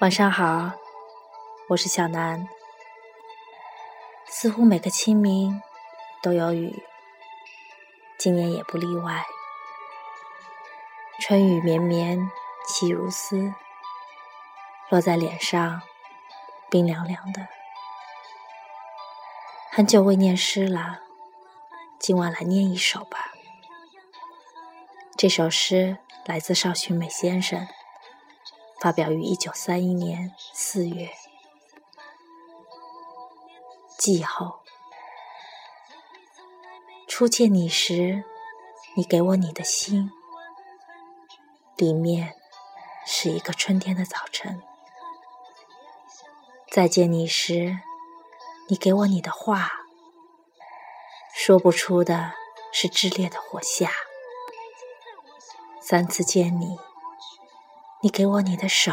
[0.00, 0.72] 晚上好，
[1.68, 2.48] 我是小南。
[4.24, 5.60] 似乎每个清明
[6.22, 6.82] 都有雨，
[8.16, 9.22] 今年也不例外。
[11.20, 12.30] 春雨绵绵，
[12.66, 13.52] 细如丝，
[14.88, 15.82] 落在脸上，
[16.70, 17.46] 冰凉凉的。
[19.70, 21.00] 很久未念诗了，
[21.98, 23.32] 今晚来念一首吧。
[25.18, 27.68] 这首诗来自邵洵美先生。
[28.80, 31.10] 发表于一九三一年四月。
[33.98, 34.60] 季后，
[37.06, 38.24] 初见你时，
[38.96, 40.10] 你给我你的心，
[41.76, 42.34] 里面
[43.04, 44.62] 是一个春天的早晨。
[46.72, 47.80] 再见你时，
[48.68, 49.70] 你给我你的话，
[51.34, 52.32] 说不出的
[52.72, 53.90] 是炽烈的火夏。
[55.82, 56.78] 三次见你。
[58.02, 58.92] 你给我你的手，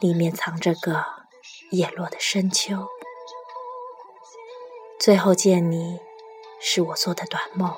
[0.00, 1.06] 里面藏着个
[1.70, 2.90] 叶落的深秋。
[5.00, 5.98] 最后见你，
[6.60, 7.74] 是我做的短梦，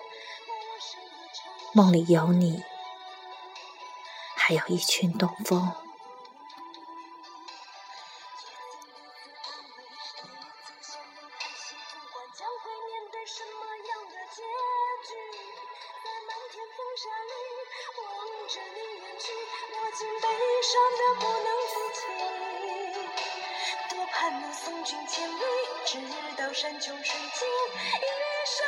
[1.73, 2.65] 梦里有你，
[4.35, 5.73] 还有一群东风。
[16.03, 17.33] 在漫天风沙里，
[18.03, 18.05] 望
[18.49, 19.21] 着你远我
[19.97, 20.29] 竟悲
[20.63, 22.01] 伤的不能自己，
[23.91, 25.43] 多盼能送君千里，
[25.85, 25.99] 直
[26.37, 27.49] 到山穷水尽，
[27.99, 28.07] 一
[28.47, 28.65] 生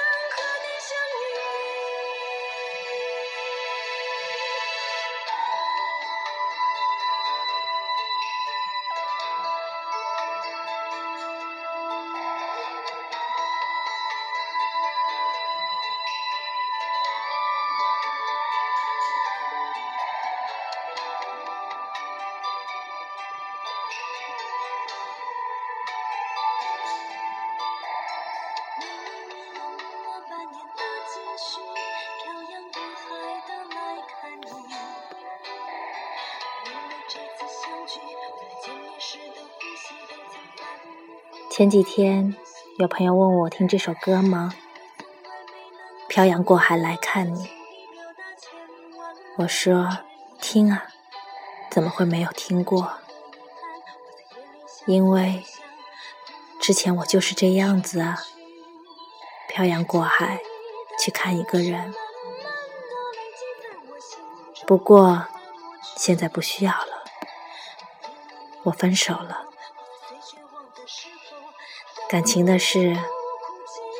[41.50, 42.34] 前几天
[42.78, 44.54] 有朋友问我听这首歌吗？
[46.08, 47.50] 漂洋过海来看你，
[49.36, 49.88] 我说
[50.40, 50.86] 听啊，
[51.70, 52.92] 怎么会没有听过？
[54.86, 55.44] 因为
[56.60, 58.18] 之前我就是这样子啊，
[59.48, 60.40] 漂洋过海
[60.98, 61.94] 去看一个人。
[64.66, 65.26] 不过
[65.96, 66.99] 现在不需要了，
[68.64, 69.46] 我分手了。
[72.08, 72.98] 感情的事，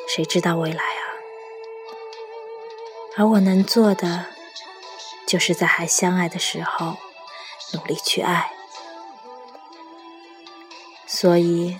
[0.09, 1.01] 谁知道未来啊？
[3.17, 4.27] 而我能做的，
[5.27, 6.97] 就是在还相爱的时候，
[7.73, 8.53] 努力去爱。
[11.07, 11.79] 所以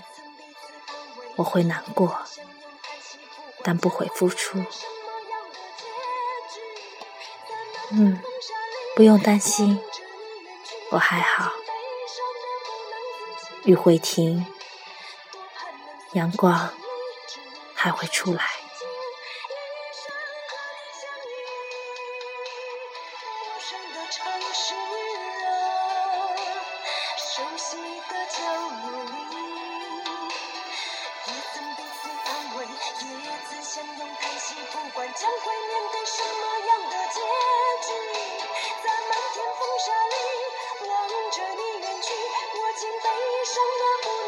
[1.37, 2.19] 我会难过，
[3.63, 4.63] 但不会付出。
[7.91, 8.21] 嗯，
[8.95, 9.81] 不用担心，
[10.91, 11.51] 我还好。
[13.65, 14.45] 雨会停。
[16.13, 16.69] 阳光
[17.73, 18.43] 还会出来。
[27.17, 29.60] 熟悉的角落里，
[43.41, 44.20] 一生的孤。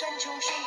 [0.00, 0.59] 山穷水